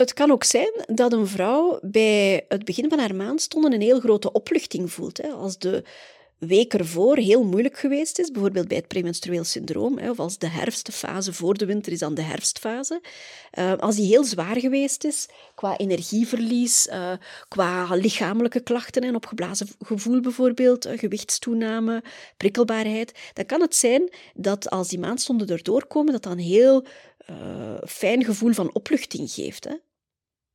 [0.00, 4.00] Het kan ook zijn dat een vrouw bij het begin van haar maandstonden een heel
[4.00, 5.16] grote opluchting voelt.
[5.16, 5.28] Hè.
[5.28, 5.84] Als de
[6.38, 10.48] week ervoor heel moeilijk geweest is, bijvoorbeeld bij het premenstrueel syndroom, hè, of als de
[10.48, 13.00] herfstfase voor de winter is dan de herfstfase,
[13.58, 17.12] uh, als die heel zwaar geweest is, qua energieverlies, uh,
[17.48, 22.02] qua lichamelijke klachten en opgeblazen gevoel bijvoorbeeld, uh, gewichtstoename,
[22.36, 26.84] prikkelbaarheid, dan kan het zijn dat als die maandstonden erdoor komen, dat dan heel
[27.86, 29.64] fijn gevoel van opluchting geeft.
[29.64, 29.74] Hè.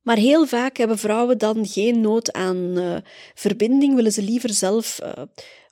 [0.06, 2.96] Maar heel vaak hebben vrouwen dan geen nood aan uh,
[3.34, 5.22] verbinding, willen ze liever zelf uh,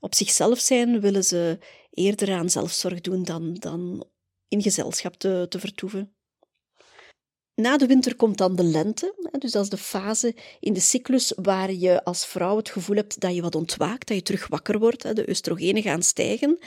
[0.01, 1.59] op zichzelf zijn, willen ze
[1.90, 4.07] eerder aan zelfzorg doen dan, dan
[4.49, 6.13] in gezelschap te, te vertoeven.
[7.57, 9.14] Na de winter komt dan de lente.
[9.38, 13.21] Dus dat is de fase in de cyclus waar je als vrouw het gevoel hebt
[13.21, 15.17] dat je wat ontwaakt, dat je terug wakker wordt.
[15.17, 16.59] De oestrogenen gaan stijgen.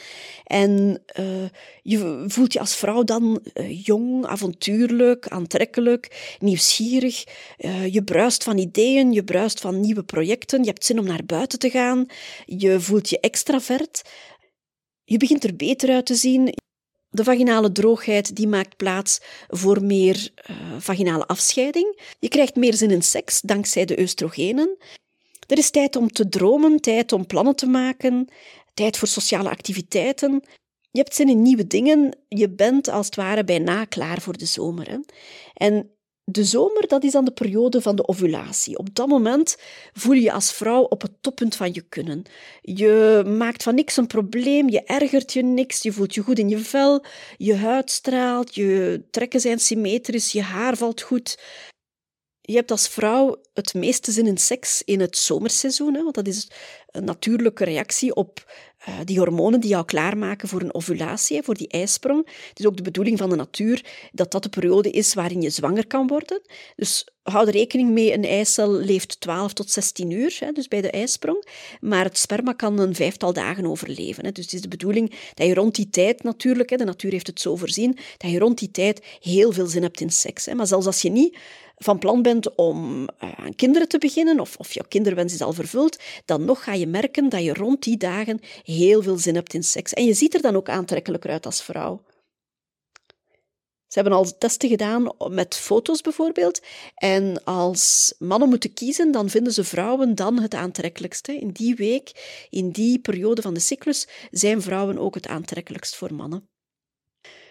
[0.43, 1.45] En uh,
[1.81, 7.23] je voelt je als vrouw dan uh, jong, avontuurlijk, aantrekkelijk, nieuwsgierig.
[7.57, 10.59] Uh, je bruist van ideeën, je bruist van nieuwe projecten.
[10.59, 12.05] Je hebt zin om naar buiten te gaan.
[12.45, 14.01] Je voelt je extravert.
[15.03, 16.53] Je begint er beter uit te zien.
[17.09, 22.15] De vaginale droogheid die maakt plaats voor meer uh, vaginale afscheiding.
[22.19, 24.77] Je krijgt meer zin in seks dankzij de oestrogenen.
[25.47, 28.27] Er is tijd om te dromen, tijd om plannen te maken,
[28.73, 30.43] tijd voor sociale activiteiten.
[30.91, 32.17] Je hebt zin in nieuwe dingen.
[32.27, 34.89] Je bent als het ware bijna klaar voor de zomer.
[34.89, 34.97] Hè?
[35.53, 35.91] En
[36.31, 38.77] de zomer, dat is dan de periode van de ovulatie.
[38.77, 39.57] Op dat moment
[39.93, 42.23] voel je je als vrouw op het toppunt van je kunnen.
[42.61, 46.49] Je maakt van niks een probleem, je ergert je niks, je voelt je goed in
[46.49, 47.03] je vel,
[47.37, 51.37] je huid straalt, je trekken zijn symmetrisch, je haar valt goed.
[52.49, 56.27] Je hebt als vrouw het meeste zin in seks in het zomerseizoen, hè, want dat
[56.27, 56.49] is
[56.91, 58.51] een natuurlijke reactie op
[58.89, 62.29] uh, die hormonen die jou klaarmaken voor een ovulatie, voor die ijsprong.
[62.49, 65.49] Het is ook de bedoeling van de natuur dat dat de periode is waarin je
[65.49, 66.41] zwanger kan worden.
[66.75, 70.81] Dus hou er rekening mee, een eicel leeft 12 tot 16 uur, hè, dus bij
[70.81, 71.47] de ijsprong.
[71.79, 74.25] Maar het sperma kan een vijftal dagen overleven.
[74.25, 74.31] Hè.
[74.31, 77.27] Dus het is de bedoeling dat je rond die tijd natuurlijk, hè, de natuur heeft
[77.27, 80.45] het zo voorzien, dat je rond die tijd heel veel zin hebt in seks.
[80.45, 80.55] Hè.
[80.55, 81.37] Maar zelfs als je niet
[81.77, 85.53] van plan bent om uh, aan kinderen te beginnen, of, of jouw kinderwens is al
[85.53, 89.53] vervuld, dan nog ga je merken dat je rond die dagen heel veel zin hebt
[89.53, 89.93] in seks.
[89.93, 92.01] En je ziet er dan ook aantrekkelijker uit als vrouw.
[93.87, 96.61] Ze hebben al testen gedaan met foto's bijvoorbeeld.
[96.95, 101.37] En als mannen moeten kiezen, dan vinden ze vrouwen dan het aantrekkelijkste.
[101.37, 102.11] In die week,
[102.49, 106.49] in die periode van de cyclus, zijn vrouwen ook het aantrekkelijkst voor mannen.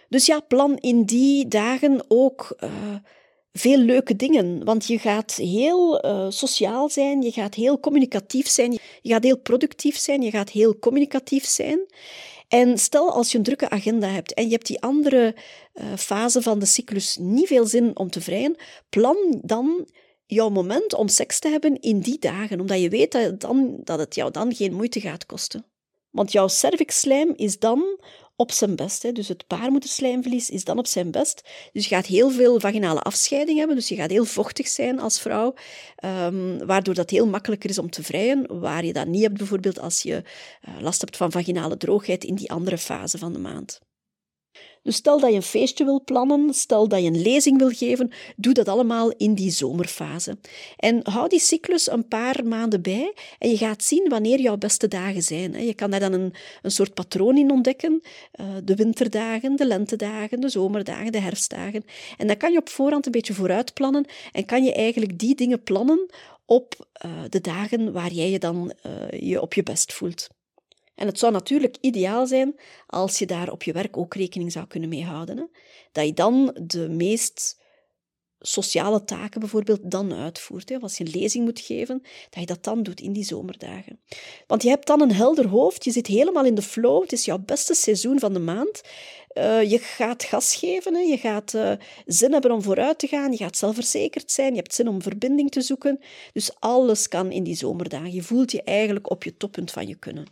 [0.08, 2.70] Dus ja, plan in die dagen ook uh,
[3.57, 4.64] veel leuke dingen.
[4.64, 9.38] Want je gaat heel uh, sociaal zijn, je gaat heel communicatief zijn, je gaat heel
[9.38, 11.81] productief zijn, je gaat heel communicatief zijn.
[12.49, 15.35] En stel als je een drukke agenda hebt en je hebt die andere
[15.75, 18.57] uh, fase van de cyclus niet veel zin om te vrijen,
[18.88, 19.88] plan dan
[20.27, 23.99] jouw moment om seks te hebben in die dagen, omdat je weet dat dan, dat
[23.99, 25.64] het jou dan geen moeite gaat kosten.
[26.11, 27.99] Want jouw cervixslijm is dan
[28.37, 29.03] op zijn best.
[29.03, 29.12] Hè.
[29.12, 31.49] Dus het baarmoederslijmvlies is dan op zijn best.
[31.72, 33.77] Dus je gaat heel veel vaginale afscheiding hebben.
[33.77, 35.55] Dus je gaat heel vochtig zijn als vrouw,
[36.05, 38.61] um, waardoor dat heel makkelijker is om te vrijen.
[38.61, 40.22] Waar je dat niet hebt bijvoorbeeld als je
[40.68, 43.81] uh, last hebt van vaginale droogheid in die andere fase van de maand.
[44.87, 48.11] Dus stel dat je een feestje wil plannen, stel dat je een lezing wil geven,
[48.37, 50.38] doe dat allemaal in die zomerfase.
[50.77, 54.88] En hou die cyclus een paar maanden bij en je gaat zien wanneer jouw beste
[54.88, 55.64] dagen zijn.
[55.66, 58.03] Je kan daar dan een, een soort patroon in ontdekken.
[58.33, 61.85] Eh, de winterdagen, de lentedagen, de zomerdagen, de herfstdagen.
[62.16, 65.35] En dan kan je op voorhand een beetje vooruit plannen en kan je eigenlijk die
[65.35, 66.11] dingen plannen
[66.44, 70.29] op uh, de dagen waar jij je dan uh, je op je best voelt.
[70.96, 72.54] En het zou natuurlijk ideaal zijn
[72.87, 75.37] als je daar op je werk ook rekening zou kunnen mee houden.
[75.37, 75.44] Hè?
[75.92, 77.64] Dat je dan de meest
[78.38, 80.68] sociale taken bijvoorbeeld dan uitvoert.
[80.68, 80.78] Hè?
[80.78, 84.00] Als je een lezing moet geven, dat je dat dan doet in die zomerdagen.
[84.46, 87.24] Want je hebt dan een helder hoofd, je zit helemaal in de flow, het is
[87.24, 88.80] jouw beste seizoen van de maand.
[89.38, 91.00] Uh, je gaat gas geven, hè?
[91.00, 91.72] je gaat uh,
[92.06, 95.50] zin hebben om vooruit te gaan, je gaat zelfverzekerd zijn, je hebt zin om verbinding
[95.50, 96.00] te zoeken.
[96.32, 98.12] Dus alles kan in die zomerdagen.
[98.12, 100.26] Je voelt je eigenlijk op je toppunt van je kunnen.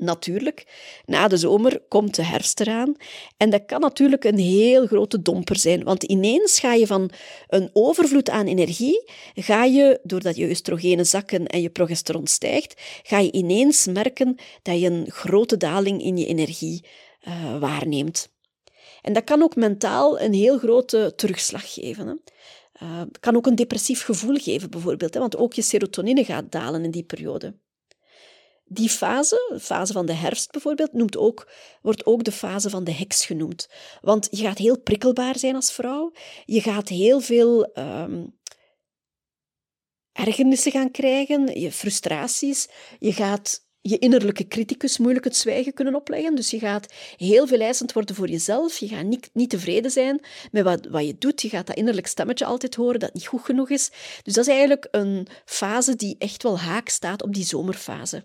[0.00, 0.66] Natuurlijk,
[1.06, 2.94] na de zomer komt de herfst eraan.
[3.36, 5.84] En dat kan natuurlijk een heel grote domper zijn.
[5.84, 7.10] Want ineens ga je van
[7.48, 13.18] een overvloed aan energie, ga je, doordat je oestrogenen zakken en je progesteron stijgt, ga
[13.18, 16.84] je ineens merken dat je een grote daling in je energie
[17.28, 18.28] uh, waarneemt.
[19.02, 22.06] En dat kan ook mentaal een heel grote terugslag geven.
[22.06, 22.14] Hè.
[22.82, 26.84] Uh, kan ook een depressief gevoel geven, bijvoorbeeld, hè, want ook je serotonine gaat dalen
[26.84, 27.54] in die periode.
[28.72, 31.50] Die fase, de fase van de herfst bijvoorbeeld, noemt ook,
[31.82, 33.68] wordt ook de fase van de heks genoemd.
[34.00, 36.12] Want je gaat heel prikkelbaar zijn als vrouw.
[36.44, 38.38] Je gaat heel veel um,
[40.12, 42.68] ergernissen gaan krijgen, je frustraties.
[42.98, 46.34] Je gaat je innerlijke criticus moeilijk het zwijgen kunnen opleggen.
[46.34, 48.78] Dus je gaat heel veel eisend worden voor jezelf.
[48.78, 51.42] Je gaat niet, niet tevreden zijn met wat, wat je doet.
[51.42, 53.90] Je gaat dat innerlijk stemmetje altijd horen dat niet goed genoeg is.
[54.22, 58.24] Dus dat is eigenlijk een fase die echt wel haak staat op die zomerfase.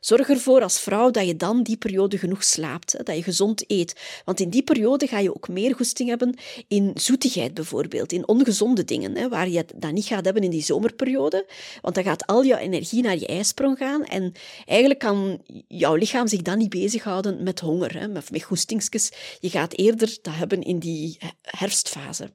[0.00, 4.00] Zorg ervoor als vrouw dat je dan die periode genoeg slaapt, dat je gezond eet.
[4.24, 8.84] Want in die periode ga je ook meer goesting hebben in zoetigheid bijvoorbeeld, in ongezonde
[8.84, 11.46] dingen, waar je dat niet gaat hebben in die zomerperiode.
[11.82, 14.32] Want dan gaat al jouw energie naar je ijsprong gaan en
[14.66, 19.12] eigenlijk kan jouw lichaam zich dan niet bezighouden met honger, met, goestingsjes.
[19.40, 22.30] Je gaat eerder dat hebben in die herfstfase.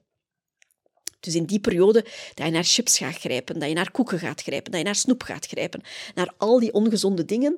[1.24, 4.42] Dus in die periode dat je naar chips gaat grijpen, dat je naar koeken gaat
[4.42, 5.82] grijpen, dat je naar snoep gaat grijpen,
[6.14, 7.56] naar al die ongezonde dingen,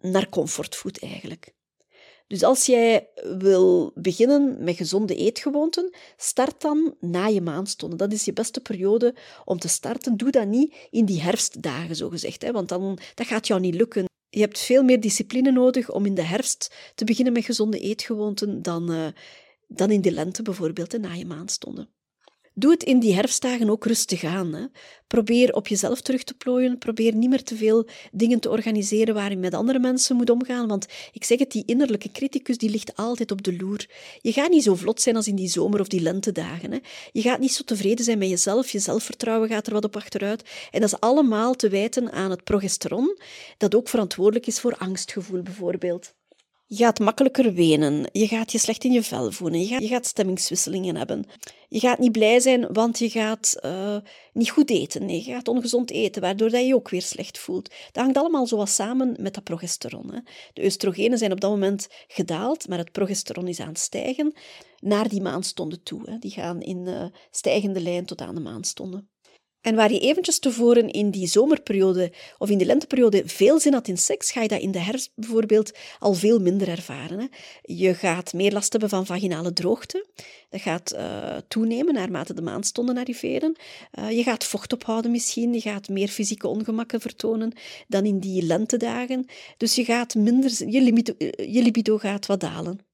[0.00, 1.52] naar comfortfood eigenlijk.
[2.26, 7.98] Dus als jij wil beginnen met gezonde eetgewoonten, start dan na je maandstonden.
[7.98, 10.16] Dat is je beste periode om te starten.
[10.16, 13.74] Doe dat niet in die herfstdagen, zo gezegd, hè, want dan, dat gaat jou niet
[13.74, 14.04] lukken.
[14.28, 18.62] Je hebt veel meer discipline nodig om in de herfst te beginnen met gezonde eetgewoonten
[18.62, 19.06] dan, uh,
[19.68, 21.88] dan in de lente bijvoorbeeld, na je maandstonden.
[22.54, 24.54] Doe het in die herfstdagen ook rustig aan.
[24.54, 24.64] Hè.
[25.06, 26.78] Probeer op jezelf terug te plooien.
[26.78, 30.68] Probeer niet meer te veel dingen te organiseren waar je met andere mensen moet omgaan.
[30.68, 33.86] Want ik zeg het, die innerlijke criticus die ligt altijd op de loer.
[34.20, 36.72] Je gaat niet zo vlot zijn als in die zomer- of die lentedagen.
[36.72, 36.78] Hè.
[37.12, 38.70] Je gaat niet zo tevreden zijn met jezelf.
[38.70, 40.42] Je zelfvertrouwen gaat er wat op achteruit.
[40.70, 43.18] En dat is allemaal te wijten aan het progesteron,
[43.58, 46.14] dat ook verantwoordelijk is voor angstgevoel bijvoorbeeld.
[46.74, 49.88] Je gaat makkelijker wenen, je gaat je slecht in je vel voelen, je gaat, je
[49.88, 51.24] gaat stemmingswisselingen hebben.
[51.68, 53.96] Je gaat niet blij zijn, want je gaat uh,
[54.32, 55.06] niet goed eten.
[55.06, 57.68] Nee, je gaat ongezond eten, waardoor dat je je ook weer slecht voelt.
[57.68, 60.12] Dat hangt allemaal zo wat samen met dat progesteron.
[60.12, 60.20] Hè.
[60.52, 64.34] De oestrogenen zijn op dat moment gedaald, maar het progesteron is aan het stijgen
[64.78, 66.10] naar die maanstonden toe.
[66.10, 66.18] Hè.
[66.18, 69.11] Die gaan in uh, stijgende lijn tot aan de maanstonden.
[69.62, 73.88] En waar je eventjes tevoren in die zomerperiode of in de lenteperiode veel zin had
[73.88, 77.18] in seks, ga je dat in de herfst bijvoorbeeld al veel minder ervaren.
[77.18, 77.26] Hè.
[77.62, 80.06] Je gaat meer last hebben van vaginale droogte.
[80.50, 83.56] Dat gaat uh, toenemen naarmate de maandstonden arriveren.
[83.98, 85.52] Uh, je gaat vocht ophouden misschien.
[85.52, 87.52] Je gaat meer fysieke ongemakken vertonen
[87.88, 89.26] dan in die lentedagen.
[89.56, 92.91] Dus je gaat minder, libido, je libido gaat wat dalen.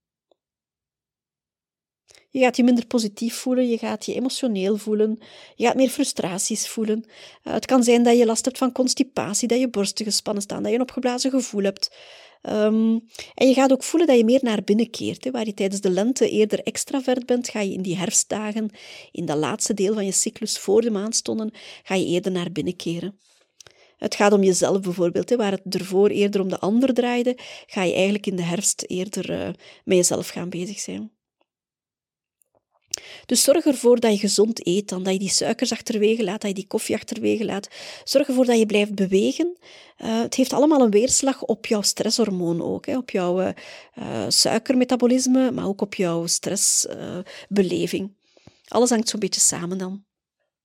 [2.39, 5.19] Je gaat je minder positief voelen, je gaat je emotioneel voelen,
[5.57, 7.05] je gaat meer frustraties voelen.
[7.07, 10.63] Uh, het kan zijn dat je last hebt van constipatie, dat je borsten gespannen staan,
[10.63, 11.97] dat je een opgeblazen gevoel hebt.
[12.43, 15.25] Um, en je gaat ook voelen dat je meer naar binnen keert.
[15.25, 15.31] Hè.
[15.31, 18.71] Waar je tijdens de lente eerder extravert bent, ga je in die herfstdagen,
[19.13, 21.51] in dat laatste deel van je cyclus voor de maanstonden,
[21.83, 23.19] ga je eerder naar binnen keren.
[23.97, 25.29] Het gaat om jezelf bijvoorbeeld.
[25.29, 25.37] Hè.
[25.37, 29.31] Waar het ervoor eerder om de ander draaide, ga je eigenlijk in de herfst eerder
[29.31, 29.49] uh,
[29.85, 31.18] met jezelf gaan bezig zijn.
[33.27, 36.51] Dus zorg ervoor dat je gezond eet, dan dat je die suikers achterwege laat, dat
[36.51, 37.69] je die koffie achterwege laat.
[38.05, 39.57] Zorg ervoor dat je blijft bewegen.
[39.99, 43.55] Uh, het heeft allemaal een weerslag op jouw stresshormoon ook, hè, op jouw uh,
[44.29, 48.17] suikermetabolisme, maar ook op jouw stressbeleving.
[48.69, 50.07] Alles hangt zo'n beetje samen dan.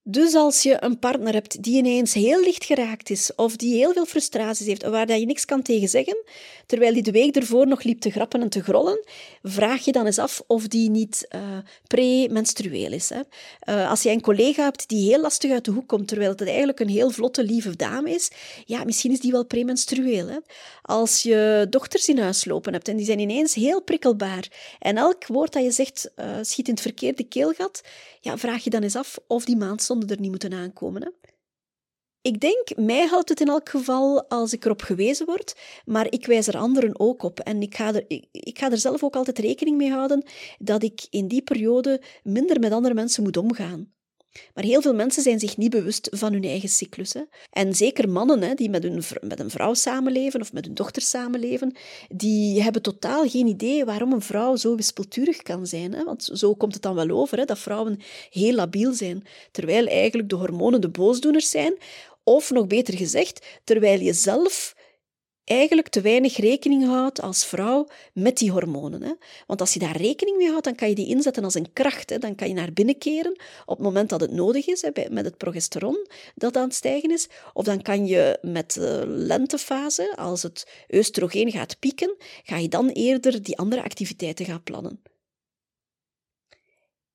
[0.06, 3.94] Dus als je een partner hebt die ineens heel licht geraakt is, of die heel
[3.94, 6.24] veel frustraties heeft, waar je niks kan tegen zeggen,
[6.66, 9.06] terwijl die de week ervoor nog liep te grappen en te grollen,
[9.44, 11.42] vraag je dan eens af of die niet uh,
[11.88, 13.10] premenstrueel is.
[13.10, 13.20] Hè?
[13.70, 16.42] Uh, als je een collega hebt die heel lastig uit de hoek komt, terwijl het
[16.42, 18.32] eigenlijk een heel vlotte, lieve dame is,
[18.66, 20.28] ja, misschien is die wel premenstrueel.
[20.28, 20.38] Hè?
[20.82, 24.48] Als je dochters in huis lopen hebt en die zijn ineens heel prikkelbaar
[24.80, 27.82] en elk woord dat je zegt uh, schiet in het verkeerde keelgat,
[28.24, 31.02] ja, vraag je dan eens af of die maandstonden er niet moeten aankomen.
[31.02, 31.10] Hè?
[32.22, 35.56] Ik denk, mij helpt het in elk geval als ik erop gewezen word,
[35.86, 37.40] maar ik wijs er anderen ook op.
[37.40, 40.26] En ik ga, er, ik, ik, ga er zelf ook altijd rekening mee houden
[40.58, 43.94] dat ik in die periode minder met andere mensen moet omgaan.
[44.54, 47.14] Maar heel veel mensen zijn zich niet bewust van hun eigen cyclus.
[47.14, 47.22] Hè.
[47.52, 48.84] En zeker mannen hè, die met,
[49.22, 51.76] met een vrouw samenleven of met hun dochter samenleven,
[52.10, 55.94] die hebben totaal geen idee waarom een vrouw zo wispelturig kan zijn.
[55.94, 56.04] Hè.
[56.04, 60.30] Want zo komt het dan wel over, hè, dat vrouwen heel labiel zijn, terwijl eigenlijk
[60.30, 61.74] de hormonen de boosdoeners zijn.
[62.24, 64.76] Of nog beter gezegd, terwijl je zelf
[65.44, 69.02] eigenlijk te weinig rekening houdt als vrouw met die hormonen.
[69.04, 69.14] Hè?
[69.48, 72.10] Want als je daar rekening mee houdt, dan kan je die inzetten als een kracht.
[72.10, 72.18] Hè?
[72.18, 75.26] Dan kan je naar binnen keren op het moment dat het nodig is, hè, met
[75.26, 77.28] het progesteron dat aan het stijgen is.
[77.54, 82.90] Of dan kan je met de lentefase, als het oestrogeen gaat pieken, ga je dan
[82.90, 85.02] eerder die andere activiteiten gaan plannen.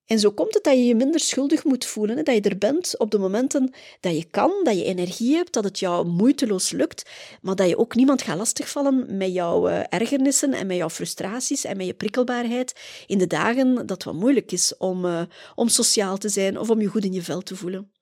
[0.08, 2.98] En zo komt het dat je je minder schuldig moet voelen, dat je er bent
[2.98, 7.10] op de momenten dat je kan, dat je energie hebt, dat het jou moeiteloos lukt,
[7.42, 11.64] maar dat je ook niemand gaat lastigvallen met jouw uh, ergernissen en met jouw frustraties
[11.64, 12.74] en met je prikkelbaarheid
[13.06, 15.22] in de dagen dat het wat moeilijk is om, uh,
[15.54, 17.97] om sociaal te zijn of om je goed in je vel te voelen.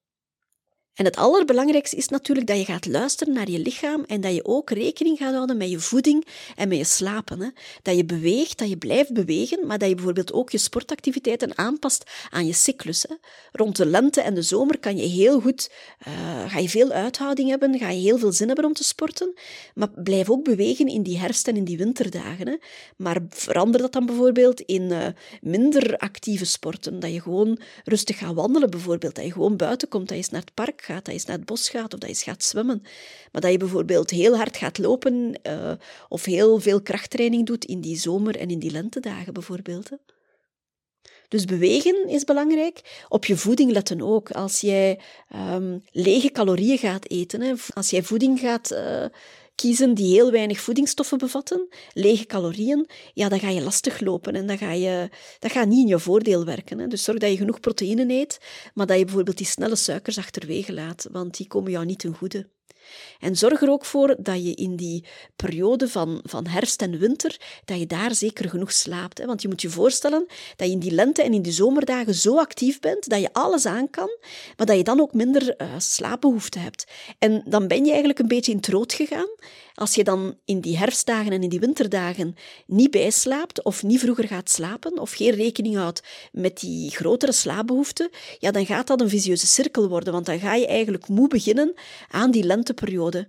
[0.96, 4.44] En het allerbelangrijkste is natuurlijk dat je gaat luisteren naar je lichaam en dat je
[4.44, 7.40] ook rekening gaat houden met je voeding en met je slapen.
[7.40, 7.48] Hè.
[7.82, 12.10] Dat je beweegt, dat je blijft bewegen, maar dat je bijvoorbeeld ook je sportactiviteiten aanpast
[12.30, 13.02] aan je cyclus.
[13.08, 13.14] Hè.
[13.52, 15.70] Rond de lente en de zomer kan je heel goed,
[16.08, 19.34] uh, ga je veel uithouding hebben, ga je heel veel zin hebben om te sporten,
[19.74, 22.48] maar blijf ook bewegen in die herfst- en in die winterdagen.
[22.48, 22.56] Hè.
[22.96, 25.06] Maar verander dat dan bijvoorbeeld in uh,
[25.40, 30.08] minder actieve sporten, dat je gewoon rustig gaat wandelen bijvoorbeeld, dat je gewoon buiten komt,
[30.08, 32.18] dat je eens naar het park gaat, dat je naar het bos gaat of dat
[32.18, 32.80] je gaat zwemmen.
[33.32, 35.72] Maar dat je bijvoorbeeld heel hard gaat lopen uh,
[36.08, 39.90] of heel veel krachttraining doet in die zomer- en in die lentedagen bijvoorbeeld.
[41.28, 43.04] Dus bewegen is belangrijk.
[43.08, 44.30] Op je voeding letten ook.
[44.30, 45.00] Als jij
[45.34, 49.04] um, lege calorieën gaat eten, hè, als jij voeding gaat uh,
[49.56, 54.46] kiezen die heel weinig voedingsstoffen bevatten, lege calorieën, ja, dan ga je lastig lopen en
[54.46, 56.78] dan ga je, dat gaat niet in je voordeel werken.
[56.78, 56.86] Hè.
[56.86, 58.38] Dus zorg dat je genoeg proteïne eet,
[58.74, 62.14] maar dat je bijvoorbeeld die snelle suikers achterwege laat, want die komen jou niet ten
[62.14, 62.55] goede.
[63.20, 65.04] En zorg er ook voor dat je in die
[65.36, 69.18] periode van, van herfst en winter, dat je daar zeker genoeg slaapt.
[69.18, 69.26] Hè?
[69.26, 72.38] Want je moet je voorstellen dat je in die lente en in die zomerdagen zo
[72.38, 74.18] actief bent, dat je alles aan kan,
[74.56, 76.86] maar dat je dan ook minder uh, slaapbehoefte hebt.
[77.18, 79.28] En dan ben je eigenlijk een beetje in het rood gegaan.
[79.76, 82.34] Als je dan in die herfstdagen en in die winterdagen
[82.66, 88.10] niet bijslaapt of niet vroeger gaat slapen of geen rekening houdt met die grotere slaapbehoeften,
[88.38, 91.74] ja, dan gaat dat een visieuze cirkel worden, want dan ga je eigenlijk moe beginnen
[92.08, 93.28] aan die lenteperiode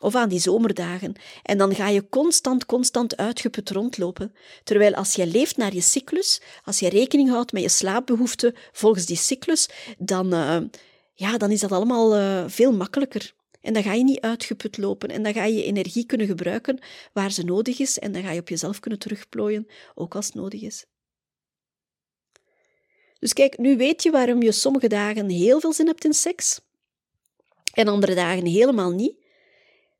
[0.00, 1.14] of aan die zomerdagen.
[1.42, 4.32] En dan ga je constant, constant uitgeput rondlopen.
[4.62, 9.06] Terwijl als je leeft naar je cyclus, als je rekening houdt met je slaapbehoeften volgens
[9.06, 9.68] die cyclus,
[9.98, 10.56] dan, uh,
[11.14, 13.34] ja, dan is dat allemaal uh, veel makkelijker.
[13.64, 16.78] En dan ga je niet uitgeput lopen en dan ga je energie kunnen gebruiken
[17.12, 20.34] waar ze nodig is en dan ga je op jezelf kunnen terugplooien, ook als het
[20.34, 20.84] nodig is.
[23.18, 26.60] Dus kijk, nu weet je waarom je sommige dagen heel veel zin hebt in seks
[27.72, 29.23] en andere dagen helemaal niet.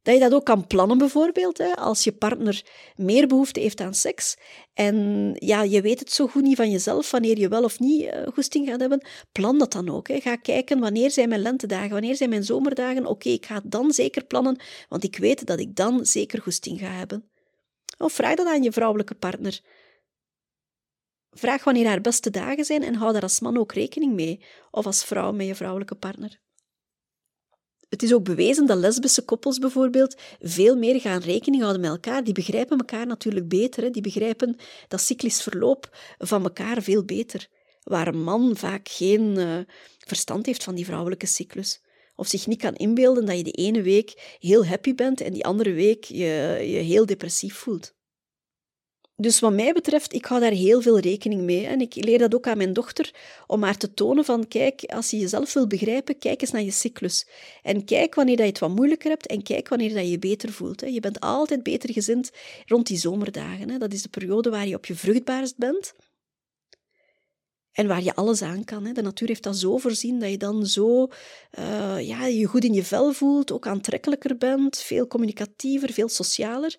[0.04, 2.62] Dat je dat ook kan plannen bijvoorbeeld, hè, als je partner
[2.96, 4.36] meer behoefte heeft aan seks.
[4.74, 8.02] En ja, je weet het zo goed niet van jezelf, wanneer je wel of niet
[8.02, 9.06] uh, goesting gaat hebben.
[9.32, 10.08] Plan dat dan ook.
[10.08, 10.20] Hè.
[10.20, 13.06] Ga kijken, wanneer zijn mijn lentedagen, wanneer zijn mijn zomerdagen.
[13.06, 16.90] Oké, ik ga dan zeker plannen, want ik weet dat ik dan zeker goesting ga
[16.90, 17.30] hebben.
[17.98, 19.60] Of vraag dat aan je vrouwelijke partner.
[21.30, 24.44] Vraag wanneer haar beste dagen zijn en hou daar als man ook rekening mee.
[24.70, 26.40] Of als vrouw met je vrouwelijke partner.
[27.94, 32.24] Het is ook bewezen dat lesbische koppels bijvoorbeeld veel meer gaan rekening houden met elkaar.
[32.24, 33.82] Die begrijpen elkaar natuurlijk beter.
[33.82, 33.90] Hè?
[33.90, 34.56] Die begrijpen
[34.88, 37.48] dat cyclisch verloop van elkaar veel beter.
[37.82, 39.58] Waar een man vaak geen uh,
[39.98, 41.80] verstand heeft van die vrouwelijke cyclus.
[42.16, 45.44] Of zich niet kan inbeelden dat je de ene week heel happy bent en die
[45.44, 47.94] andere week je, je heel depressief voelt.
[49.16, 51.66] Dus wat mij betreft, ik hou daar heel veel rekening mee.
[51.66, 53.14] En ik leer dat ook aan mijn dochter,
[53.46, 56.70] om haar te tonen van, kijk, als je jezelf wil begrijpen, kijk eens naar je
[56.70, 57.26] cyclus.
[57.62, 60.18] En kijk wanneer dat je het wat moeilijker hebt en kijk wanneer dat je je
[60.18, 60.80] beter voelt.
[60.80, 62.30] Je bent altijd beter gezind
[62.66, 63.78] rond die zomerdagen.
[63.78, 65.94] Dat is de periode waar je op je vruchtbaarst bent.
[67.74, 68.84] En waar je alles aan kan.
[68.84, 68.92] Hè.
[68.92, 71.08] De natuur heeft dat zo voorzien dat je dan zo
[71.58, 76.76] uh, ja, je goed in je vel voelt, ook aantrekkelijker bent, veel communicatiever, veel socialer.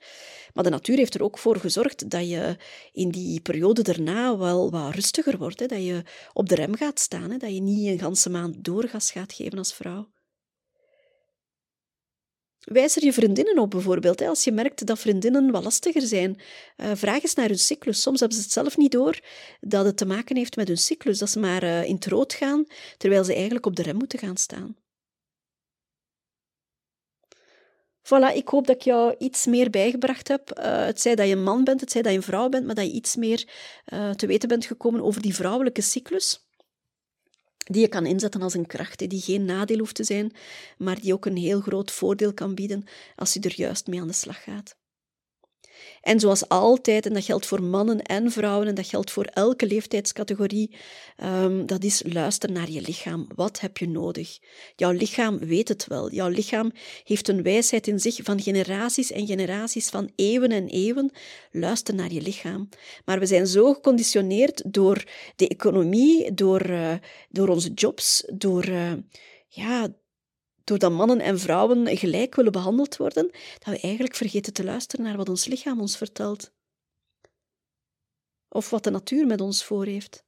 [0.54, 2.58] Maar de natuur heeft er ook voor gezorgd dat je
[2.92, 5.60] in die periode daarna wel wat rustiger wordt.
[5.60, 5.66] Hè.
[5.66, 6.04] Dat je
[6.34, 7.38] op de rem gaat staan, hè.
[7.38, 10.15] dat je niet een ganse maand doorgas gaat geven als vrouw.
[12.66, 14.22] Wijs er je vriendinnen op bijvoorbeeld.
[14.22, 16.40] Als je merkt dat vriendinnen wat lastiger zijn,
[16.78, 18.02] uh, vraag eens naar hun cyclus.
[18.02, 19.20] Soms hebben ze het zelf niet door
[19.60, 22.34] dat het te maken heeft met hun cyclus, dat ze maar uh, in het rood
[22.34, 22.66] gaan,
[22.98, 24.76] terwijl ze eigenlijk op de rem moeten gaan staan.
[28.04, 30.60] Voilà, ik hoop dat ik jou iets meer bijgebracht heb.
[30.60, 32.66] Uh, het zij dat je een man bent, het zij dat je een vrouw bent,
[32.66, 33.48] maar dat je iets meer
[34.16, 36.45] te weten bent gekomen over die vrouwelijke cyclus
[37.66, 40.32] die je kan inzetten als een kracht, die geen nadeel hoeft te zijn,
[40.78, 44.08] maar die ook een heel groot voordeel kan bieden als je er juist mee aan
[44.08, 44.76] de slag gaat.
[46.02, 49.68] En zoals altijd, en dat geldt voor mannen en vrouwen, en dat geldt voor elke
[49.68, 50.76] leeftijdscategorie,
[51.24, 53.28] um, dat is luister naar je lichaam.
[53.36, 54.40] Wat heb je nodig?
[54.76, 56.12] Jouw lichaam weet het wel.
[56.12, 56.72] Jouw lichaam
[57.04, 61.12] heeft een wijsheid in zich van generaties en generaties, van eeuwen en eeuwen.
[61.52, 62.70] Luister naar je lichaam.
[63.06, 65.04] Maar we zijn zo geconditioneerd door
[65.36, 66.94] de economie, door, uh,
[67.30, 68.68] door onze jobs, door...
[68.68, 68.92] Uh,
[69.48, 69.88] ja,
[70.66, 75.18] doordat mannen en vrouwen gelijk willen behandeld worden, dat we eigenlijk vergeten te luisteren naar
[75.18, 76.52] wat ons lichaam ons vertelt.
[78.50, 80.24] Of wat de natuur met ons voor heeft.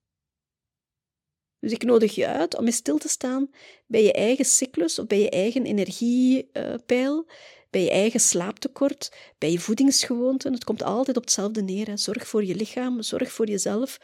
[1.60, 3.50] Dus ik nodig je uit om eens stil te staan
[3.88, 7.28] bij je eigen cyclus of bij je eigen energiepeil,
[7.70, 10.54] bij je eigen slaaptekort, bij je voedingsgewoonten.
[10.54, 11.98] Het komt altijd op hetzelfde neer.
[11.98, 13.98] Zorg voor je lichaam, zorg voor jezelf.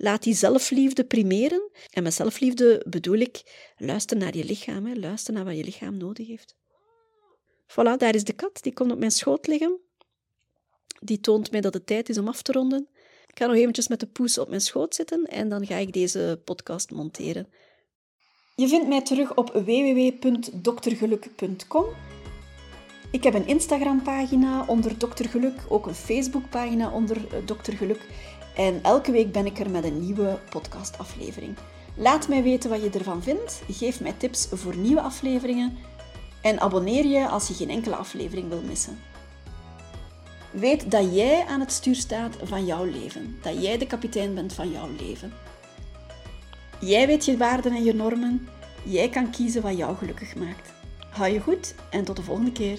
[0.00, 1.70] Laat die zelfliefde primeren.
[1.90, 3.42] En met zelfliefde bedoel ik,
[3.76, 4.94] luister naar je lichaam, hè.
[4.94, 6.56] luister naar wat je lichaam nodig heeft.
[7.66, 9.80] Voilà, daar is de kat, die komt op mijn schoot liggen.
[11.00, 12.88] Die toont mij dat het tijd is om af te ronden.
[13.26, 15.92] Ik ga nog eventjes met de poes op mijn schoot zitten en dan ga ik
[15.92, 17.48] deze podcast monteren.
[18.56, 21.84] Je vindt mij terug op www.doktergeluk.com.
[23.10, 28.00] Ik heb een Instagram-pagina onder Dokter Geluk, ook een Facebook-pagina onder Dokter Geluk.
[28.58, 31.56] En elke week ben ik er met een nieuwe podcastaflevering.
[31.94, 33.62] Laat mij weten wat je ervan vindt.
[33.68, 35.78] Geef mij tips voor nieuwe afleveringen.
[36.42, 38.98] En abonneer je als je geen enkele aflevering wil missen.
[40.50, 43.38] Weet dat jij aan het stuur staat van jouw leven.
[43.42, 45.32] Dat jij de kapitein bent van jouw leven.
[46.80, 48.48] Jij weet je waarden en je normen.
[48.82, 50.72] Jij kan kiezen wat jou gelukkig maakt.
[51.10, 52.78] Hou je goed en tot de volgende keer.